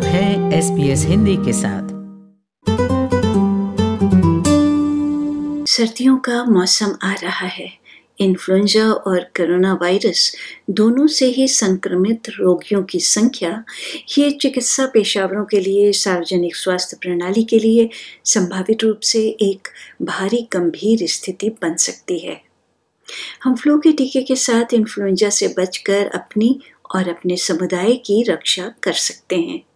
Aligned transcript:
आप 0.00 0.06
हैं 0.06 0.52
S 0.52 0.70
P 0.70 0.90
S 0.90 1.04
Hindi 1.04 1.36
के 1.36 1.52
साथ। 1.52 1.88
सर्दियों 5.70 6.16
का 6.16 6.44
मौसम 6.44 6.96
आ 7.02 7.12
रहा 7.12 7.46
है। 7.46 7.72
इन्फ्लुएंजा 8.18 8.92
और 8.92 9.20
कोरोना 9.20 9.74
वायरस 9.74 10.36
दोनों 10.70 11.06
से 11.06 11.26
ही 11.26 11.48
संक्रमित 11.48 12.28
रोगियों 12.28 12.82
की 12.82 13.00
संख्या। 13.00 13.64
ये 14.18 14.30
चिकित्सा 14.30 14.86
पेशावरों 14.86 15.44
के 15.44 15.60
लिए 15.60 15.92
सार्वजनिक 15.92 16.56
स्वास्थ्य 16.56 16.96
प्रणाली 17.00 17.44
के 17.44 17.58
लिए 17.58 17.90
संभावित 18.24 18.84
रूप 18.84 19.00
से 19.00 19.28
एक 19.28 19.68
भारी 20.02 20.48
गंभीर 20.52 21.06
स्थिति 21.06 21.50
बन 21.50 21.74
सकती 21.76 22.18
है। 22.18 22.42
हम 23.44 23.54
फ्लू 23.54 23.78
के 23.78 23.92
टीके 23.92 24.22
के 24.22 24.36
साथ 24.36 24.74
इन्फ्लुएंजा 24.74 25.30
से 25.30 25.54
बचकर 25.58 26.06
अपनी 26.14 26.60
और 26.94 27.08
अपने 27.08 27.36
समुदाय 27.36 27.92
की 27.92 28.22
रक्षा 28.22 28.74
कर 28.82 28.92
सकते 28.92 29.36
हैं। 29.36 29.69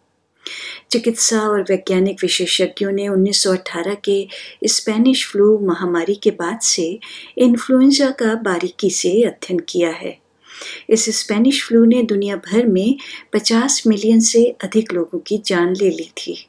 चिकित्सा 0.91 1.41
और 1.41 1.63
वैज्ञानिक 1.63 2.17
विशेषज्ञों 2.23 2.93
ने 2.93 3.09
1918 3.09 3.97
के 4.05 4.29
स्पेनिश 4.67 5.29
फ्लू 5.29 5.59
महामारी 5.59 6.15
के 6.15 6.31
बाद 6.31 6.61
से 6.61 7.01
इन्फ्लुएंजा 7.39 8.11
का 8.11 8.35
बारीकी 8.35 8.91
से 8.91 9.23
अध्ययन 9.23 9.59
किया 9.59 9.91
है। 9.91 10.19
इस 10.91 11.19
स्पेनिश 11.19 11.65
फ्लू 11.69 11.85
ने 11.85 12.03
दुनिया 12.03 12.37
भर 12.37 12.67
में 12.67 12.99
50 13.33 13.87
मिलियन 13.87 14.21
से 14.21 14.57
अधिक 14.65 14.93
लोगों 14.93 15.19
की 15.19 15.43
जान 15.47 15.77
ले 15.77 15.91
ली 15.91 16.11
थी। 16.17 16.49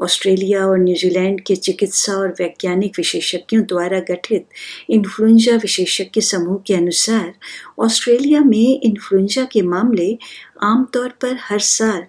ऑस्ट्रेलिया 0.00 0.66
और 0.66 0.78
न्यूजीलैंड 0.78 1.40
के 1.40 1.56
चिकित्सा 1.56 2.12
और 2.12 2.28
वैज्ञानिक 2.28 2.92
विशेषज्ञों 2.96 3.62
द्वारा 3.62 4.00
गठित 4.00 4.46
इन्फ्लुएंजा 4.90 5.56
विशेषज्ञ 5.56 6.20
समूह 6.20 6.62
के 6.66 6.74
अनुसार, 6.74 7.34
ऑस्ट्रेलिया 7.78 8.40
में 8.40 8.80
इन्फ्लुएंजा 8.82 9.44
के 9.44 9.62
मामले 9.62 10.18
आमतौर 10.62 11.08
पर 11.08 11.38
हर 11.40 11.58
साल 11.58 12.04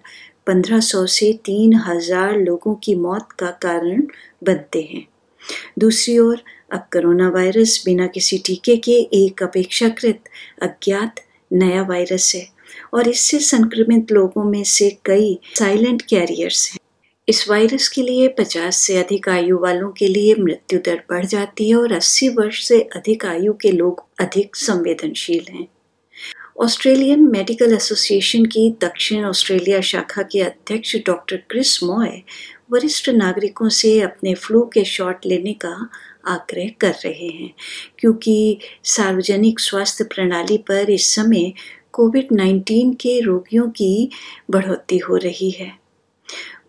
1500 0.48 1.06
से 1.06 1.32
3000 1.44 2.36
लोगों 2.36 2.74
की 2.74 2.94
मौत 2.94 3.28
का 3.38 3.50
कारण 3.50 4.02
बनते 4.44 4.82
हैं। 4.82 5.08
दूसरी 5.78 6.18
ओर, 6.18 6.42
अब 6.72 6.80
कोरोना 6.92 7.28
वायरस 7.28 7.82
बिना 7.84 8.06
किसी 8.06 8.38
टीके 8.38 8.76
के 8.76 8.92
एक 8.92 9.42
अपेक्षाकृत 9.42 10.24
अज्ञात 10.62 11.14
नया 11.52 11.82
वायरस 11.82 12.32
है 12.34 12.48
और 12.94 13.08
इससे 13.08 13.38
संक्रमित 13.38 14.12
लोगों 14.12 14.44
में 14.44 14.64
से 14.64 14.98
कई 15.04 15.40
साइलेंट 15.58 16.02
कैरियर्स 16.02 16.72
हैं। 16.72 16.78
इस 17.28 17.48
वायरस 17.48 17.88
के 17.88 18.02
लिए 18.02 18.28
50 18.28 18.76
से 18.76 18.96
अधिक 18.96 19.28
आयु 19.28 19.58
वालों 19.58 19.90
के 19.90 20.08
लिए 20.08 20.34
मृत्यु 20.34 20.78
दर 20.78 21.02
बढ़ 21.10 21.26
जाती 21.26 21.68
है 21.68 21.76
और 21.76 21.92
80 21.92 22.28
वर्ष 22.28 22.64
से 22.64 22.80
अधिक 22.80 23.26
आयु 23.26 23.52
के 23.52 23.72
लोग 23.72 24.04
अधिक 24.18 24.56
संवेदनशील 24.56 25.46
हैं। 25.50 25.66
ऑस्ट्रेलियन 26.60 27.30
मेडिकल 27.30 27.72
एसोसिएशन 27.72 28.44
की 28.44 28.70
दक्षिण 28.70 29.24
ऑस्ट्रेलिया 29.24 29.80
शाखा 29.80 30.22
के 30.22 30.40
अध्यक्ष 30.40 30.96
डॉक्टर 30.96 31.36
क्रिस 31.36 31.82
मॉय 31.82 32.22
वरिष्ठ 32.70 33.08
नागरिकों 33.08 33.68
से 33.68 34.00
अपने 34.00 34.34
फ्लू 34.34 34.62
के 34.74 34.84
शॉट 34.84 35.26
लेने 35.26 35.52
का 35.52 35.88
आग्रह 36.26 36.68
कर 36.80 36.90
रहे 36.90 37.28
हैं, 37.28 37.54
क्योंकि 37.98 38.58
सार्वजनिक 38.84 39.60
स्वास्थ्य 39.60 40.04
प्रणाली 40.04 40.58
पर 40.58 40.90
इस 40.90 41.14
समय 41.14 41.52
कोविड 41.92 42.28
19 42.32 42.94
के 42.94 43.20
रोगियों 43.20 43.68
की 43.68 44.10
बढ़ोतरी 44.50 44.98
हो 44.98 45.16
रही 45.16 45.50
है। 45.50 45.72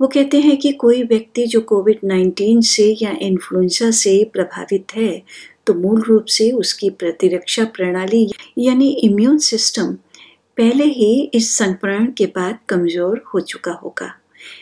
वो 0.02 0.08
कहते 0.08 0.42
हैं 0.42 0.58
कि 0.58 0.72
कोई 0.72 1.04
व्यक्ति 1.04 1.46
जो 1.46 1.62
कोविड 1.62 2.00
19 2.06 2.62
से 2.62 2.98
या 3.02 3.16
इन्फ्लुएंजा 3.22 3.92
से 3.92 4.30
प्रभावित 4.34 4.86
है 4.96 5.24
तो 5.70 5.74
मूल 5.74 6.02
रूप 6.02 6.26
से 6.26 6.52
उसकी 6.52 6.90
प्रतिरक्षा 6.90 7.64
प्रणाली 7.66 8.30
यानी 8.58 8.90
इम्यून 9.04 9.38
सिस्टम 9.38 9.92
पहले 10.58 10.84
ही 10.84 11.10
इस 11.34 11.58
संक्रमण 11.58 12.06
के 12.12 12.26
बाद 12.26 12.58
कमज़ोर 12.70 13.22
हो 13.34 13.40
चुका 13.40 13.72
होगा। 13.72 14.12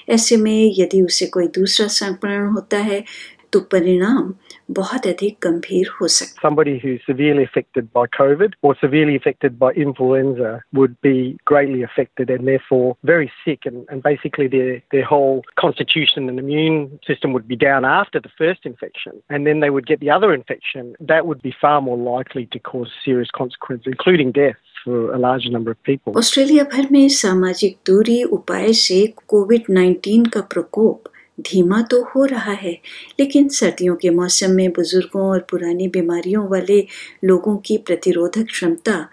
ऐसे 0.10 0.38
में 0.38 0.74
यदि 0.78 1.02
उसे 1.02 1.26
कोई 1.26 1.48
दूसरा 1.48 1.88
संक्रमण 1.88 2.48
होता 2.48 2.78
है 2.78 3.04
तो 3.53 3.61
परिणाम 3.73 4.33
बहुत 4.77 5.07
अधिक 5.07 5.37
गंभीर 5.45 5.89
हो 6.01 6.09
सकता 6.09 6.41
Somebody 6.42 6.79
who's 6.83 7.03
severely 7.07 7.45
affected 7.48 7.92
by 7.92 8.05
COVID 8.19 8.55
or 8.63 8.75
severely 8.83 9.17
affected 9.17 9.58
by 9.58 9.70
influenza 9.85 10.53
would 10.73 10.95
be 11.03 11.36
greatly 11.45 11.83
affected 11.83 12.30
and 12.30 12.48
therefore 12.48 12.97
very 13.05 13.30
sick 13.45 13.67
and, 13.67 13.85
and 13.91 14.03
basically 14.03 14.48
their, 14.48 14.83
their 14.91 15.05
whole 15.05 15.42
constitution 15.64 16.29
and 16.30 16.39
immune 16.39 16.98
system 17.07 17.33
would 17.35 17.47
be 17.47 17.57
down 17.57 17.85
after 17.85 18.20
the 18.20 18.33
first 18.39 18.64
infection 18.64 19.23
and 19.29 19.47
then 19.47 19.61
they 19.61 19.70
would 19.70 19.86
get 19.86 20.01
the 20.01 20.11
other 20.11 20.33
infection. 20.33 20.95
That 21.01 21.27
would 21.27 21.42
be 21.42 21.55
far 21.61 21.80
more 21.83 21.98
likely 21.98 22.47
to 22.53 22.58
cause 22.58 22.91
serious 23.05 23.30
consequences, 23.30 23.86
including 23.97 24.33
death. 24.33 24.61
for 24.85 25.13
a 25.14 25.19
large 25.19 25.45
number 25.55 25.70
of 25.70 25.79
people. 25.89 26.14
Australia 26.19 26.64
भर 26.73 26.89
में 26.92 27.08
सामाजिक 27.17 27.77
दूरी 27.86 28.23
उपाय 28.36 28.73
से 28.73 28.98
Covid 29.29 29.70
19 29.70 30.29
का 30.35 30.41
प्रकोप 30.55 31.05
धीमा 31.37 31.81
तो 31.81 32.02
हो 32.05 32.25
रहा 32.25 32.52
है, 32.52 32.71
लेकिन 33.20 33.48
सर्दियों 33.49 33.95
के 33.95 34.09
मौसम 34.09 34.52
में 34.52 34.70
बुज़ुर्गों 34.71 35.23
और 35.23 35.45
पुरानी 35.49 35.87
बीमारियों 35.87 36.48
वाले 36.49 36.80
लोगों 37.23 37.55
की 37.58 37.77
प्रतिरोधक 37.77 38.45
क्षमता, 38.45 39.08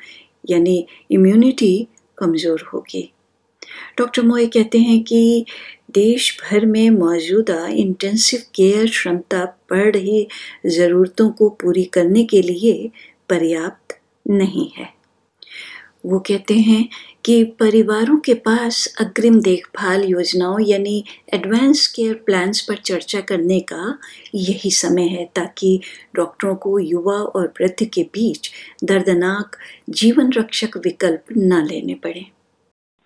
यानी 0.50 0.86
इम्यूनिटी 1.10 1.86
कमज़ोर 2.18 2.68
होगी। 2.72 3.10
डॉक्टर 3.98 4.22
मोए 4.22 4.46
कहते 4.46 4.78
हैं 4.78 5.02
कि 5.02 5.44
देश 5.90 6.36
भर 6.40 6.66
में 6.66 6.90
मौजूदा 6.90 7.66
इंटेंसिव 7.68 8.42
केयर 8.54 8.88
क्षमता 8.88 9.44
बढ़ 9.70 9.91
रही 9.91 10.26
ज़रूरतों 10.66 11.30
को 11.30 11.48
पूरी 11.60 11.84
करने 11.84 12.24
के 12.24 12.42
लिए 12.42 12.91
पर्याप्त 13.28 13.98
नहीं 14.26 14.68
है। 14.76 14.88
वो 16.06 16.19
कहते 16.19 16.54
हैं 16.54 16.88
कि 17.25 17.42
परिवारों 17.60 18.19
के 18.25 18.34
पास 18.47 18.87
अग्रिम 19.00 19.41
देखभाल 19.41 20.04
योजनाओं 20.04 20.59
यानी 20.69 21.04
एडवांस 21.34 21.87
केयर 21.97 22.15
प्लान्स 22.26 22.60
पर 22.69 22.76
चर्चा 22.91 23.20
करने 23.31 23.60
का 23.72 23.98
यही 24.34 24.70
समय 24.81 25.09
है 25.09 25.25
ताकि 25.37 25.81
डॉक्टरों 26.16 26.54
को 26.66 26.78
युवा 26.78 27.16
और 27.16 27.53
वृद्ध 27.60 27.88
के 27.94 28.03
बीच 28.15 28.50
दर्दनाक 28.84 29.56
जीवन 30.03 30.32
रक्षक 30.38 30.76
विकल्प 30.84 31.37
न 31.37 31.65
लेने 31.66 31.94
पड़े 32.04 32.26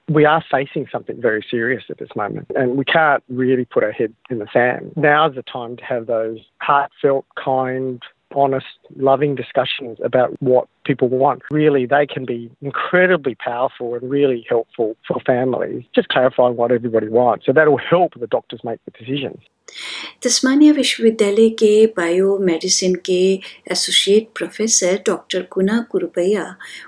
we 0.09 0.25
are 0.25 0.43
facing 0.51 0.87
something 0.91 1.21
very 1.21 1.45
serious 1.49 1.83
at 1.91 1.99
this 1.99 2.09
moment, 2.17 2.47
and 2.57 2.77
we 2.77 2.85
can't 2.85 3.23
really 3.29 3.67
put 3.67 3.85
our 3.85 3.93
head 3.93 4.15
in 4.31 4.39
the 4.39 4.47
sand. 4.53 4.93
Now's 4.97 5.35
the 5.35 5.43
time 5.43 5.77
to 5.77 5.85
have 5.85 6.07
those 6.07 6.39
heartfelt, 6.63 7.27
kind, 7.43 8.03
honest, 8.36 8.66
loving 8.96 9.36
discussions 9.36 9.98
about 10.04 10.36
what 10.42 10.68
people 10.86 11.08
want. 11.08 11.42
Really, 11.52 11.86
they 11.86 12.06
can 12.06 12.26
be 12.26 12.52
incredibly 12.62 13.36
powerful 13.36 13.96
and 13.96 14.10
really 14.10 14.46
helpful 14.50 14.96
for 15.08 15.20
families. 15.20 15.84
Just 15.94 16.10
clarifying 16.10 16.56
what 16.56 16.72
everybody 16.72 17.10
wants. 17.10 17.46
So 17.46 17.54
that'll 17.54 17.78
help 17.78 18.14
the 18.20 18.28
doctors 18.28 18.64
make 18.64 18.80
the 18.86 18.92
decisions. 18.92 19.42
Tasmania 20.24 20.74
विश्वविद्यालय 20.74 21.50
के 21.60 21.86
bio 21.98 22.38
medicine 22.40 22.96
के 23.06 23.22
associate 23.72 24.28
professor 24.36 25.02
doctor 25.08 25.42
Kuna 25.52 25.80
Kuruppiah 25.92 26.44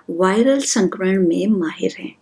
viral 0.09 0.59
संक्रमण 0.73 1.27
में 1.27 1.47
माहिर 1.59 1.95
हैं 1.99 2.13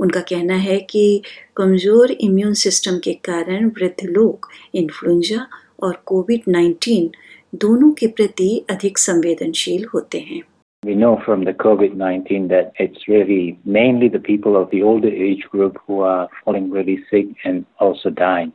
उनका 0.00 0.20
कहना 0.30 0.54
है 0.68 0.78
कि 0.90 1.22
कमज़ोर 1.56 2.10
इम्यून 2.10 2.54
सिस्टम 2.62 2.98
के 3.04 3.12
कारण 3.28 3.68
वृद्ध 3.78 4.06
लोग 4.06 4.48
इन्फ्लुएंजा 4.74 5.46
और 5.82 6.02
कोविड 6.06 6.48
19 6.48 7.08
दोनों 7.55 7.91
के 7.91 8.07
प्रति 8.07 8.65
अधिक 8.69 8.97
संवेदनशील 8.97 9.85
होते 9.93 10.19
हैं 10.19 10.41
We 10.83 10.95
know 10.95 11.13
from 11.25 11.43
the 11.45 11.53
COVID 11.53 11.95
19 11.95 12.47
that 12.47 12.73
it's 12.79 13.07
really 13.07 13.57
mainly 13.65 14.07
the 14.07 14.19
people 14.19 14.55
of 14.55 14.69
the 14.69 14.81
older 14.83 15.13
age 15.27 15.45
group 15.51 15.77
who 15.87 16.01
are 16.01 16.27
falling 16.43 16.69
really 16.71 16.97
sick 17.09 17.31
and 17.45 17.65
also 17.79 18.09
dying. 18.09 18.51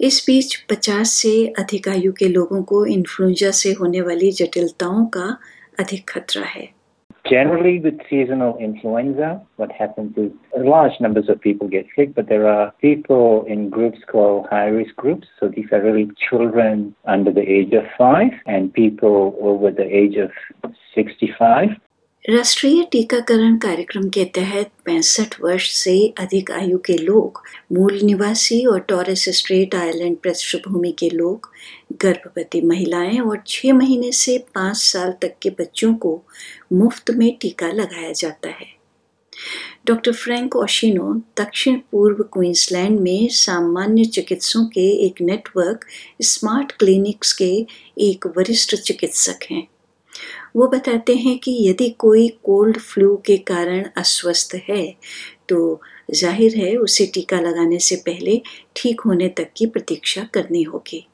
इस 0.00 0.24
बीच 0.26 0.56
50 0.72 1.04
से 1.04 1.46
अधिक 1.58 1.88
आयु 1.88 2.12
के 2.12 2.28
लोगों 2.28 2.62
को 2.62 2.84
इन्फ्लुएंजा 2.86 3.50
से 3.50 3.72
होने 3.72 4.00
वाली 4.00 4.30
जटिलताओं 4.30 5.06
का 5.06 5.38
अधिक 5.80 6.08
खतरा 6.08 6.42
है 6.42 6.68
Generally, 7.28 7.80
with 7.80 7.98
seasonal 8.08 8.56
influenza, 8.58 9.42
what 9.56 9.70
happens 9.70 10.16
is 10.16 10.32
large 10.56 10.98
numbers 10.98 11.28
of 11.28 11.40
people 11.40 11.68
get 11.68 11.86
sick, 11.94 12.14
but 12.14 12.28
there 12.28 12.48
are 12.48 12.72
people 12.80 13.44
in 13.46 13.68
groups 13.68 13.98
called 14.10 14.46
high 14.48 14.68
risk 14.68 14.96
groups. 14.96 15.26
So 15.38 15.48
these 15.48 15.66
are 15.70 15.82
really 15.82 16.08
children 16.30 16.94
under 17.04 17.30
the 17.30 17.42
age 17.42 17.74
of 17.74 17.84
five 17.98 18.32
and 18.46 18.72
people 18.72 19.36
over 19.40 19.70
the 19.70 19.84
age 19.84 20.16
of 20.16 20.30
65. 20.94 21.68
राष्ट्रीय 22.30 22.82
टीकाकरण 22.92 23.56
कार्यक्रम 23.56 24.08
के 24.08 24.24
तहत 24.24 24.70
65 24.88 25.40
वर्ष 25.40 25.70
से 25.70 26.14
अधिक 26.18 26.50
आयु 26.50 26.78
के 26.78 26.92
लोग, 26.92 27.42
मूल 27.72 28.00
निवासी 28.02 28.66
और 28.66 28.80
टॉरस 28.80 29.24
स्ट्रेट 29.28 29.74
आइलैंड 29.74 30.16
पृष्ठभूमि 30.16 30.92
के 30.92 31.10
लोग, 31.10 31.50
गर्भवती 32.02 32.60
महिलाएँ 32.60 33.18
और 33.18 33.42
6 33.46 33.72
महीने 33.72 34.12
से 34.12 34.38
5 34.38 34.76
साल 34.76 35.14
तक 35.22 35.34
के 35.42 35.50
बच्चों 35.50 35.94
को 35.94 36.22
मुफ़्त 36.72 37.10
में 37.10 37.38
टीका 37.40 37.68
लगाया 37.68 38.12
जाता 38.12 38.48
है। 38.48 38.66
डॉक्टर 39.86 40.12
फ्रैंक 40.12 40.56
ओशिनो 40.56 41.14
दक्षिण 41.14 41.76
पूर्व 41.76 42.22
क्वींसलैंड 42.22 43.00
में 43.00 43.28
सामान्य 43.28 44.04
चिकित्सों 44.04 44.66
के 44.66 45.06
एक 45.06 45.14
नेटवर्क 45.20 45.86
स्मार्ट 46.22 46.72
क्लिनिक्स 46.72 47.32
के 47.32 47.66
एक 47.98 48.26
वरिष्ठ 48.26 48.74
चिकित्सक 48.74 49.38
हैं। 49.50 49.68
वो 50.56 50.66
बताते 50.66 51.14
हैं 51.16 51.38
कि 51.38 51.56
यदि 51.68 51.88
कोई 51.98 52.28
कोल्ड 52.44 52.78
फ्लू 52.78 53.16
के 53.26 53.36
कारण 53.36 53.84
अस्वस्थ 53.96 54.54
है 54.68 54.84
तो 55.48 55.80
ज़ाहिर 56.14 56.56
है 56.56 56.74
उसे 56.76 57.06
टीका 57.14 57.40
लगाने 57.40 57.78
से 57.78 57.96
पहले 58.06 58.40
ठीक 58.76 59.00
होने 59.00 59.28
तक 59.28 59.50
की 59.56 59.66
प्रतीक्षा 59.66 60.22
करनी 60.34 60.62
होगी। 60.62 61.06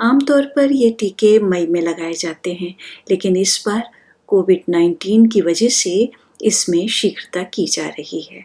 आमतौर 0.00 0.46
पर 0.56 0.72
ये 0.72 0.90
टीके 0.90 1.38
मई 1.38 1.66
में 1.66 1.80
लगाए 1.80 2.12
जाते 2.12 2.52
हैं, 2.52 2.74
लेकिन 3.10 3.36
इस 3.36 3.62
बार 3.66 3.90
कोविड 4.28 4.62
19 4.68 5.26
की 5.32 5.40
वजह 5.40 5.68
से 5.68 6.10
इसमें 6.42 6.86
शीघ्रता 6.88 7.42
की 7.44 7.66
जा 7.66 7.86
रही 7.88 8.20
है। 8.22 8.44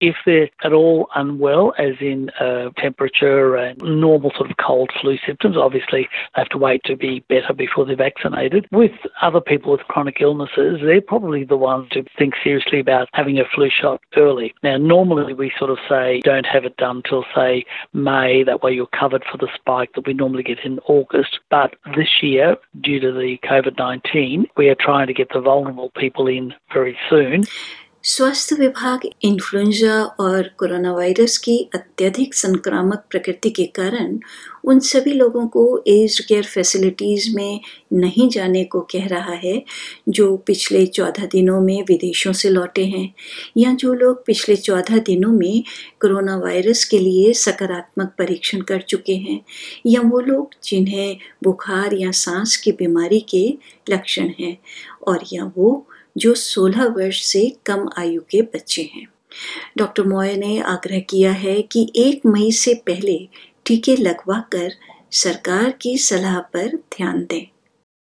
If 0.00 0.16
they're 0.24 0.50
at 0.62 0.72
all 0.72 1.08
unwell, 1.14 1.74
as 1.78 1.94
in 2.00 2.30
uh, 2.40 2.70
temperature 2.76 3.56
and 3.56 3.80
normal 3.82 4.30
sort 4.36 4.50
of 4.50 4.56
cold 4.58 4.90
flu 5.00 5.18
symptoms, 5.26 5.56
obviously 5.56 6.08
they 6.34 6.40
have 6.40 6.48
to 6.50 6.58
wait 6.58 6.82
to 6.84 6.96
be 6.96 7.20
better 7.28 7.52
before 7.52 7.86
they're 7.86 7.96
vaccinated. 7.96 8.66
With 8.70 8.92
other 9.20 9.40
people 9.40 9.72
with 9.72 9.80
chronic 9.82 10.18
illnesses, 10.20 10.80
they're 10.82 11.00
probably 11.00 11.44
the 11.44 11.56
ones 11.56 11.88
to 11.90 12.04
think 12.18 12.34
seriously 12.42 12.80
about 12.80 13.08
having 13.12 13.38
a 13.38 13.44
flu 13.54 13.70
shot 13.70 14.00
early. 14.16 14.54
Now, 14.62 14.76
normally 14.76 15.34
we 15.34 15.52
sort 15.58 15.70
of 15.70 15.78
say 15.88 16.20
don't 16.24 16.46
have 16.46 16.64
it 16.64 16.76
done 16.76 17.02
till, 17.08 17.24
say, 17.34 17.64
May, 17.92 18.42
that 18.44 18.62
way 18.62 18.72
you're 18.72 18.86
covered 18.86 19.24
for 19.30 19.38
the 19.38 19.48
spike 19.54 19.92
that 19.94 20.06
we 20.06 20.14
normally 20.14 20.42
get 20.42 20.60
in 20.64 20.78
August. 20.80 21.40
But 21.50 21.74
this 21.96 22.22
year, 22.22 22.56
due 22.80 23.00
to 23.00 23.12
the 23.12 23.38
COVID 23.44 23.78
19, 23.78 24.46
we 24.56 24.68
are 24.68 24.74
trying 24.74 25.06
to 25.06 25.14
get 25.14 25.28
the 25.32 25.40
vulnerable 25.40 25.90
people 25.96 26.26
in 26.26 26.54
very 26.72 26.96
soon. 27.08 27.44
स्वास्थ्य 28.08 28.56
विभाग 28.56 29.00
influenza 29.22 30.02
और 30.02 30.50
corona 30.58 30.92
virus 30.92 31.38
की 31.38 31.70
अत्यधिक 31.74 32.34
संक्रामक 32.34 33.04
प्रकृति 33.10 33.50
के 33.50 33.64
कारण 33.64 34.18
उन 34.64 34.78
सभी 34.78 35.12
लोगों 35.12 35.48
को 35.48 35.84
एज 35.86 36.20
केयर 36.20 36.44
फैसिलिटीज़ 36.44 37.36
में 37.36 37.60
नहीं 37.92 38.28
जाने 38.28 38.64
को 38.64 38.80
कह 38.80 39.06
रहा 39.06 39.32
है, 39.32 39.62
जो 40.08 40.36
पिछले 40.36 40.86
चौदह 40.86 41.26
दिनों 41.26 41.60
में 41.60 41.82
विदेशों 41.82 42.32
से 42.32 42.50
लौटे 42.50 42.84
हैं, 42.84 43.14
या 43.56 43.72
जो 43.74 43.94
लोग 43.94 44.26
पिछले 44.26 44.56
चौदह 44.56 44.98
दिनों 44.98 45.32
में 45.32 45.62
कोरोना 46.00 46.36
वायरस 46.36 46.84
के 46.84 46.98
लिए 46.98 47.32
सकारात्मक 47.32 48.14
परीक्षण 48.18 48.60
कर 48.60 48.80
चुके 48.80 49.16
हैं, 49.16 49.40
या 49.86 50.00
वो 50.00 50.20
लोग 50.20 50.50
जिन्हें 50.64 51.16
बुखार 51.44 51.94
या 51.94 52.10
सांस 52.10 52.56
की 52.56 52.72
बीमारी 52.72 53.20
के 53.20 53.58
लक्षण 53.90 54.30
हैं, 54.40 54.58
और 55.08 55.24
या 55.32 55.52
वो 55.56 55.86
जो 56.16 56.34
16 56.34 56.84
वर्ष 56.84 57.22
से 57.22 57.56
कम 57.66 57.88
आयु 57.98 58.20
के 58.30 58.42
बच्चे 58.42 58.82
हैं। 58.82 59.06
डॉक्टर 59.78 60.02
मॉय 60.02 60.36
ने 60.36 60.58
आग्रह 60.58 60.98
किया 60.98 61.32
है 61.32 61.62
कि 61.62 61.92
एक 61.96 62.26
मई 62.26 62.52
से 62.52 62.74
पहले 62.74 63.28
टीके 63.66 63.96
लगवा 63.96 64.40
कर 64.52 64.72
सरकार 65.12 65.70
की 65.70 65.98
सलाह 65.98 66.40
पर 66.40 66.76
ध्यान 66.76 67.26
दें। 67.30 67.55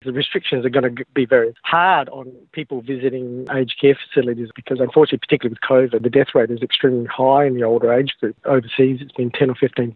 the 0.04 0.12
restrictions 0.12 0.64
are 0.64 0.70
going 0.70 0.96
to 0.96 1.04
be 1.12 1.26
very 1.26 1.52
hard 1.62 2.08
on 2.08 2.32
people 2.52 2.80
visiting 2.80 3.46
aged 3.54 3.78
care 3.78 3.94
facilities 3.94 4.48
because, 4.56 4.80
unfortunately, 4.80 5.18
particularly 5.18 5.52
with 5.52 5.60
COVID, 5.60 6.02
the 6.02 6.08
death 6.08 6.28
rate 6.34 6.50
is 6.50 6.62
extremely 6.62 7.04
high 7.04 7.44
in 7.44 7.54
the 7.54 7.64
older 7.64 7.92
age 7.92 8.14
group. 8.18 8.34
Overseas, 8.46 9.00
it's 9.02 9.12
been 9.12 9.30
10 9.30 9.50
or 9.50 9.54
15% 9.56 9.94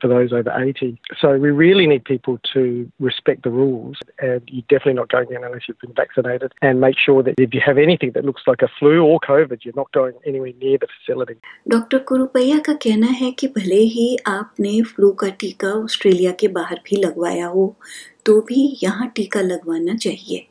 for 0.00 0.08
those 0.08 0.32
over 0.32 0.50
80. 0.50 1.00
So 1.20 1.36
we 1.36 1.52
really 1.52 1.86
need 1.86 2.04
people 2.04 2.40
to 2.52 2.90
respect 2.98 3.44
the 3.44 3.50
rules, 3.50 3.98
and 4.18 4.42
you're 4.48 4.64
definitely 4.68 4.94
not 4.94 5.08
going 5.08 5.28
in 5.30 5.44
unless 5.44 5.68
you've 5.68 5.78
been 5.78 5.94
vaccinated. 5.94 6.52
And 6.60 6.80
make 6.80 6.98
sure 6.98 7.22
that 7.22 7.34
if 7.38 7.54
you 7.54 7.60
have 7.64 7.78
anything 7.78 8.10
that 8.14 8.24
looks 8.24 8.42
like 8.48 8.62
a 8.62 8.68
flu 8.80 9.04
or 9.04 9.20
COVID, 9.20 9.64
you're 9.64 9.74
not 9.76 9.92
going 9.92 10.14
anywhere 10.26 10.52
near 10.60 10.78
the 10.78 10.88
facility. 10.98 11.36
Doctor 11.68 11.98
Kuruppiah 12.08 12.58
का 12.66 12.72
कहना 12.82 13.06
है 13.20 13.30
कि 13.38 13.48
भले 13.58 13.80
ही 13.94 14.16
आपने 14.26 14.80
flu 14.82 15.12
का 15.20 15.28
टीका 15.40 15.68
Australia 15.84 16.32
के 16.40 16.48
बाहर 16.58 16.80
भी 16.88 16.96
लगवाया 16.96 17.46
हो 17.46 17.76
तो 18.25 18.39
भी 18.41 18.63
यहाँ 18.83 19.07
टीका 19.15 19.41
लगवाना 19.41 19.95
चाहिए। 19.95 20.45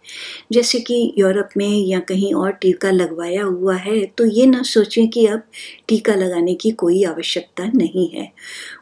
जैसे 0.53 0.81
कि 0.81 0.97
यूरोप 1.19 1.49
में 1.57 1.69
या 1.69 2.01
कहीं 2.01 2.33
और 2.35 2.53
टीका 2.53 2.91
लगवाया 2.91 3.45
हुआ 3.45 3.77
है 3.77 4.05
तो 4.19 4.27
ये 4.27 4.47
ना 4.47 4.63
सोचें 4.65 5.09
कि 5.09 5.27
अब 5.27 5.43
टीका 5.89 6.15
लगाने 6.15 6.55
की 6.55 6.71
कोई 6.77 7.05
आवश्यकता 7.05 7.67
नहीं 7.75 8.09
है। 8.11 8.31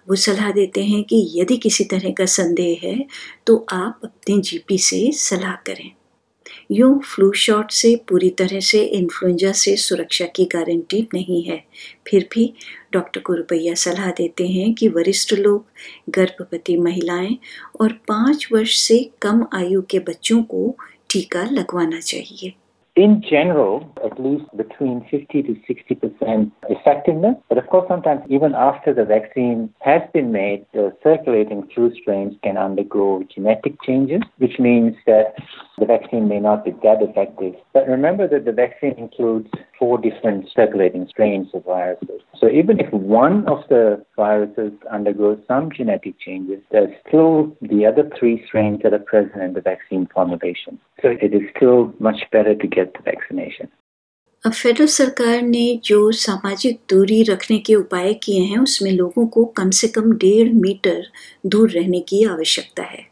वो 0.09 0.17
सलाह 0.17 0.51
देते 0.53 0.85
हैं 0.85 1.03
कि 1.05 1.25
यदि 1.37 1.57
किसी 1.59 1.85
तरह 1.85 2.13
का 2.19 2.27
संदेह 2.33 2.81
है 2.83 2.99
तो 3.47 3.65
आप 3.73 4.01
अपने 4.05 4.39
जीपी 4.41 4.79
से 4.81 5.11
सलाह 5.17 5.55
करें। 5.67 5.91
यूँ 6.71 7.01
फ्लू 7.01 7.33
शॉट 7.33 7.71
से 7.71 7.95
पूरी 8.09 8.31
तरह 8.31 8.61
से 8.61 8.83
इन्फ्लुएंजा 8.85 9.53
से 9.53 9.77
सुरक्षा 9.77 10.27
की 10.27 10.45
गारंटी 10.45 11.09
नहीं 11.15 11.43
है। 11.43 11.65
फिर 12.11 12.29
भी 12.33 12.55
डॉक्टर 12.93 13.21
को 13.21 13.35
रुपया 13.35 13.75
सलाह 13.75 14.11
देते 14.11 14.47
हैं 14.49 14.75
कि 14.75 14.89
वरिष्ठ 14.89 15.33
लोग, 15.33 15.65
गर्भवती 16.11 16.77
महिलाएँ 16.77 17.39
और 17.81 17.93
पाँच 17.93 18.49
वर्ष 18.53 18.79
से 18.79 19.11
कम 19.23 19.47
आयु 19.55 19.83
के 19.83 19.99
बच्चों 19.99 20.43
को 20.43 20.77
टीका 21.13 21.43
लगवाना 21.43 22.01
चाहिए। 22.01 22.53
In 22.97 23.23
general, 23.29 23.93
at 24.03 24.19
least 24.19 24.45
between 24.57 25.07
50 25.11 25.43
to 25.43 25.55
60% 25.69 26.51
effectiveness. 26.71 27.37
But 27.49 27.59
of 27.59 27.67
course, 27.67 27.87
sometimes 27.89 28.23
even 28.31 28.55
after 28.55 28.95
the 28.95 29.05
vaccine 29.05 29.73
has 29.81 30.01
been 30.15 30.33
made, 30.33 30.65
the 30.73 30.97
circulating 31.03 31.69
flu 31.75 31.95
strains 31.95 32.35
can 32.43 32.57
undergo 32.57 33.23
genetic 33.33 33.81
changes, 33.83 34.23
which 34.39 34.59
means 34.59 34.95
that 35.07 35.35
the 35.79 35.85
vaccine 35.85 36.27
may 36.27 36.41
not 36.41 36.65
be 36.65 36.71
that 36.83 37.03
effective. 37.03 37.55
But 37.75 37.87
remember 37.87 38.27
that 38.29 38.47
the 38.47 38.53
vaccine 38.53 38.95
includes 38.97 39.51
four 39.79 39.99
different 39.99 40.49
circulating 40.55 41.07
strains 41.09 41.49
of 41.53 41.67
viruses. 41.67 42.23
So 42.41 42.49
even 42.49 42.81
if 42.81 42.91
one 42.93 43.47
of 43.47 43.59
the 43.69 44.03
viruses 44.17 44.73
undergoes 44.91 45.39
some 45.47 45.71
genetic 45.71 46.19
changes, 46.19 46.63
there's 46.71 46.95
still 47.07 47.55
the 47.61 47.85
other 47.85 48.11
three 48.19 48.43
strains 48.47 48.81
that 48.83 48.95
are 48.95 48.99
present 48.99 49.43
in 49.43 49.53
the 49.53 49.61
vaccine 49.61 50.09
formulation. 50.13 50.79
So 51.03 51.09
it 51.09 51.35
is 51.35 51.43
still 51.55 51.93
much 51.99 52.23
better 52.33 52.55
to 52.55 52.67
get 52.67 52.86
the 52.93 53.03
vaccination. 53.03 53.67
अब 54.47 54.53
federal 54.53 54.87
सरकार 54.87 55.43
ने 55.43 55.81
जो 55.85 56.13
सामाजिक 56.13 56.81
दूरी 56.91 57.23
रखने 57.23 57.59
के 57.59 57.75
उपाय 57.75 58.15
किए 58.15 58.41
हैं, 58.41 58.59
उसमें 58.59 58.93
लोगों 58.93 59.27
को 59.27 59.45
कम 59.45 59.71
से 59.71 59.89
कम 59.89 60.13
डेढ़ 60.13 60.53
मीटर 60.53 61.07
दूर 61.47 61.71
रहने 61.71 62.01
की 62.01 62.25
आवश्यकता 62.25 62.83
है। 62.83 63.07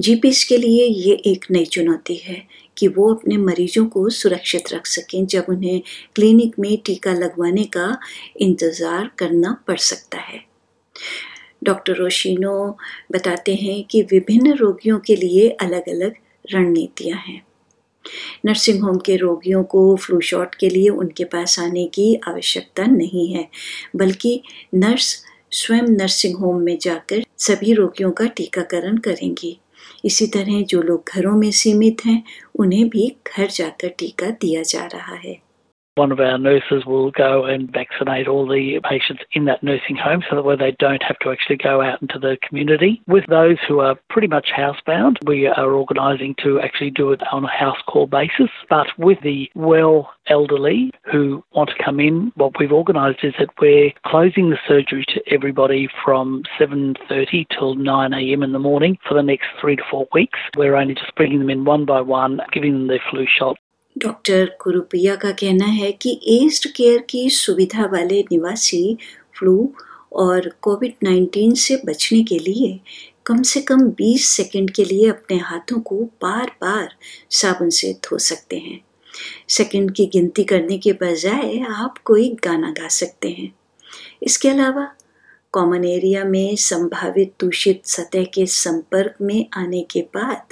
जीपीस 0.00 0.44
के 0.44 0.56
लिए 0.56 0.84
ये 0.84 1.14
एक 1.14 1.44
नई 1.50 1.64
चुनौती 1.64 2.16
है 2.16 2.42
कि 2.78 2.88
वो 2.88 3.14
अपने 3.14 3.36
मरीजों 3.36 3.86
को 3.86 4.08
सुरक्षित 4.10 4.72
रख 4.72 4.86
सकें 4.86 5.26
जब 5.26 5.44
उन्हें 5.48 5.82
क्लिनिक 6.14 6.58
में 6.58 6.76
टीका 6.76 7.12
लगवाने 7.12 7.64
का 7.64 7.98
इंतज़ार 8.36 9.10
करना 9.18 9.64
पड़ 9.66 9.78
सकता 9.78 10.18
है। 10.18 10.44
डॉक्टर 11.64 11.94
रोशिनो 11.94 12.78
बताते 13.12 13.54
हैं 13.54 13.84
कि 13.84 14.02
विभिन्न 14.02 14.52
रोगियों 14.52 14.98
के 14.98 15.16
लिए 15.16 15.48
अलग 15.48 15.88
अलग 15.88 16.14
रणनीतियाँ 16.52 17.18
हैं। 17.18 17.46
नर्सिंग 18.46 18.82
होम 18.82 18.98
के 18.98 19.16
रोगियों 19.16 19.64
को 19.64 19.96
फ्लू 19.96 20.20
शॉट 20.20 20.54
के 20.54 20.68
लिए 20.68 20.88
उनके 20.88 21.24
पास 21.24 21.58
आने 21.58 21.86
की 21.86 22.20
आवश्यकता 22.28 22.84
नहीं 22.84 23.34
है, 23.34 23.48
बल्कि 23.96 24.42
नर्स 24.74 25.24
स्वयं 25.50 25.82
नर्सिंग 25.82 26.36
होम 26.36 26.60
में 26.60 26.78
जाकर 26.78 27.24
सभी 27.38 27.72
रोगियों 27.72 28.10
का 28.10 28.26
टीकाकरण 28.26 28.96
करेंगी। 28.96 29.58
इसी 30.04 30.26
तरह 30.26 30.62
जो 30.62 30.82
लोग 30.82 31.04
घरों 31.14 31.36
में 31.36 31.50
सीमित 31.50 31.96
हैं, 32.06 32.22
उन्हें 32.54 32.88
भी 32.88 33.16
घर 33.36 33.46
जाकर 33.46 33.88
टीका 33.88 34.30
दिया 34.30 34.62
जा 34.62 34.84
रहा 34.84 35.14
है। 35.14 35.51
One 35.94 36.12
of 36.12 36.20
our 36.20 36.38
nurses 36.38 36.86
will 36.86 37.10
go 37.10 37.44
and 37.44 37.70
vaccinate 37.70 38.26
all 38.26 38.46
the 38.46 38.80
patients 38.88 39.22
in 39.32 39.44
that 39.44 39.62
nursing 39.62 39.96
home 39.96 40.22
so 40.28 40.36
that 40.36 40.44
way 40.44 40.56
they 40.56 40.74
don't 40.78 41.02
have 41.02 41.18
to 41.18 41.30
actually 41.30 41.56
go 41.56 41.82
out 41.82 42.00
into 42.00 42.18
the 42.18 42.38
community. 42.46 43.02
With 43.06 43.26
those 43.26 43.58
who 43.66 43.80
are 43.80 43.96
pretty 44.08 44.28
much 44.28 44.50
housebound, 44.56 45.16
we 45.26 45.46
are 45.46 45.72
organising 45.72 46.34
to 46.42 46.60
actually 46.60 46.90
do 46.90 47.12
it 47.12 47.20
on 47.30 47.44
a 47.44 47.48
house 47.48 47.80
call 47.86 48.06
basis. 48.06 48.50
But 48.68 48.86
with 48.98 49.18
the 49.22 49.50
well 49.54 50.10
elderly 50.28 50.92
who 51.10 51.44
want 51.52 51.70
to 51.70 51.84
come 51.84 52.00
in, 52.00 52.32
what 52.36 52.58
we've 52.58 52.72
organised 52.72 53.22
is 53.22 53.34
that 53.38 53.50
we're 53.60 53.92
closing 54.06 54.50
the 54.50 54.58
surgery 54.66 55.04
to 55.08 55.20
everybody 55.30 55.88
from 56.04 56.42
7.30 56.58 57.46
till 57.50 57.76
9am 57.76 58.44
in 58.44 58.52
the 58.52 58.58
morning 58.58 58.96
for 59.06 59.14
the 59.14 59.22
next 59.22 59.48
three 59.60 59.76
to 59.76 59.82
four 59.90 60.06
weeks. 60.12 60.38
We're 60.56 60.76
only 60.76 60.94
just 60.94 61.14
bringing 61.16 61.40
them 61.40 61.50
in 61.50 61.64
one 61.64 61.84
by 61.84 62.00
one, 62.00 62.40
giving 62.52 62.72
them 62.72 62.86
their 62.86 63.02
flu 63.10 63.26
shot 63.26 63.58
doctor 63.98 64.56
कुरुपिया 64.60 65.16
का 65.16 65.30
कहना 65.30 65.64
है 65.64 65.92
कि 65.92 66.20
aged 66.26 66.72
care 66.72 66.98
की 67.10 67.30
सुविधा 67.30 67.86
वाले 67.86 68.20
निवासी 68.20 68.98
flu 69.38 69.74
और 70.12 70.48
Covid 70.60 70.94
19 71.04 71.56
से 71.56 71.76
बचने 71.84 72.22
के 72.22 72.38
लिए 72.38 72.80
कम 73.26 73.42
से 73.42 73.60
कम 73.60 73.80
20 73.90 74.28
सेकंड 74.28 74.70
के 74.70 74.84
लिए 74.84 75.08
अपने 75.08 75.36
हाथों 75.36 75.80
को 75.80 75.96
बार 75.96 76.56
बार 76.60 76.94
साबुन 77.30 77.70
से 77.70 77.92
धो 77.92 78.18
सकते 78.18 78.58
हैं। 78.58 78.80
सेकंड 79.48 79.94
की 79.94 80.06
गिनती 80.06 80.44
करने 80.44 80.78
के 80.78 80.92
बजाय 80.92 81.58
आप 81.68 81.98
कोई 81.98 82.36
गाना 82.44 82.70
गा 82.70 82.88
सकते 82.88 83.28
हैं। 83.28 83.54
इसके 84.22 84.48
अलावा, 84.48 84.94
कॉमन 85.52 85.84
एरिया 85.84 86.24
में 86.24 86.56
संभावित 86.56 87.34
दूषित 87.40 87.86
सतह 87.86 88.24
के 88.24 88.46
संपर्क 88.46 89.14
में 89.22 89.46
आने 89.52 89.82
के 89.82 90.00
बाद 90.00 90.42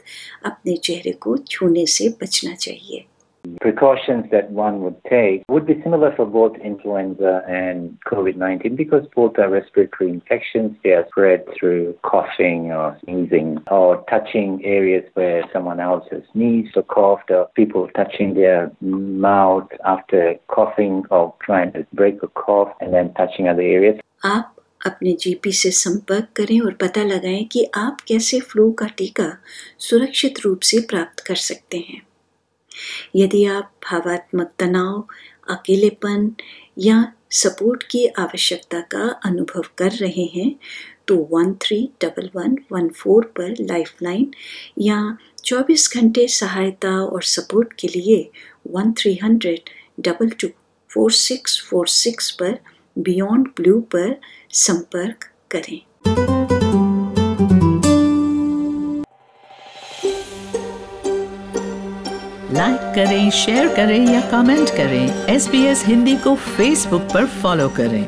अपने 0.45 0.77
चेहरे 0.77 1.13
को 1.13 1.37
छूने 1.37 1.87
से 1.87 2.09
बचना 2.09 2.55
चाहिए। 2.55 3.05
Precautions 3.62 4.26
that 4.32 4.50
one 4.52 4.82
would 4.82 4.96
take 5.08 5.44
would 5.50 5.68
be 5.68 5.80
similar 5.84 6.14
for 6.16 6.26
both 6.26 6.56
influenza 6.58 7.44
and 7.48 7.98
COVID 8.08 8.38
19 8.38 8.76
because 8.76 9.06
both 9.16 9.38
are 9.38 9.50
respiratory 9.50 10.10
infections. 10.10 10.76
They 10.84 10.92
are 10.92 11.06
spread 11.08 11.46
through 11.58 11.96
coughing 12.04 12.72
or 12.72 12.98
sneezing 13.04 13.60
or 13.70 14.04
touching 14.10 14.64
areas 14.66 15.04
where 15.14 15.44
someone 15.54 15.80
else 15.80 16.06
has 16.12 16.24
sneezed 16.34 16.76
or 16.76 16.84
coughed, 16.84 17.30
or 17.30 17.48
people 17.56 17.88
touching 17.96 18.34
their 18.34 18.72
mouth 18.82 19.70
after 19.86 20.36
coughing 20.48 21.04
or 21.12 21.34
trying 21.42 21.72
to 21.74 21.86
break 21.94 22.24
a 22.24 22.28
cough 22.28 22.74
and 22.82 22.94
then 22.94 23.14
touching 23.14 23.48
other 23.48 23.62
areas. 23.62 24.00
आप 24.26 24.56
अपने 24.86 25.12
GP 25.20 25.52
से 25.52 25.72
संपर्क 25.72 26.28
करें 26.36 26.60
और 26.62 26.74
पता 26.82 27.04
लगाएं 27.04 27.46
कि 27.46 27.66
आप 27.76 28.02
कैसे 28.08 28.40
फ्लू 28.40 28.72
का 28.72 28.88
टीका 28.98 29.32
सुरक्षित 29.80 30.40
रूप 30.46 30.60
से 30.60 30.80
प्राप्त 30.80 31.20
कर 31.28 31.36
सकते 31.36 31.78
हैं 31.78 32.02
यदि 33.17 33.45
आप 33.45 33.73
भावात्मक 33.85 34.53
तनाव, 34.59 35.05
अकेलेपन 35.51 36.31
या 36.79 37.13
सपोर्ट 37.31 37.83
की 37.83 38.07
आवश्यकता 38.07 38.81
का 38.81 39.09
अनुभव 39.25 39.65
कर 39.79 39.91
रहे 39.91 40.25
हैं 40.35 40.55
तो 41.07 41.17
one 41.33 41.55
three 41.55 41.79
double 42.03 42.31
one 42.37 42.57
one 42.73 42.89
four 42.89 43.25
पर 43.37 43.55
लाइफलाइन 43.61 44.31
या 44.79 45.17
24 45.45 45.97
घंटे 45.97 46.27
सहायता 46.29 46.91
और 47.01 47.23
सपोर्ट 47.23 47.73
के 47.73 47.89
लिए 47.89 48.31
one 48.71 48.93
three 48.93 49.19
hundred 49.23 49.71
double 50.01 50.31
two 50.31 50.49
four 50.91 51.13
six 51.13 51.61
four 51.71 51.89
six 51.89 52.31
पर 52.31 52.59
बियॉन्ड 52.99 53.49
ब्लू 53.57 53.81
पर 53.81 54.21
संपर्क 54.51 55.31
करें। 55.51 56.60
लाइक 62.53 62.93
करें 62.95 63.31
शेयर 63.31 63.69
करें 63.75 64.13
या 64.13 64.21
कमेंट 64.31 64.71
करें 64.71 65.27
एस 65.27 65.85
हिंदी 65.87 66.17
को 66.17 66.35
फेसबुक 66.35 67.03
पर 67.15 67.27
फॉलो 67.43 67.69
करें। 67.69 68.07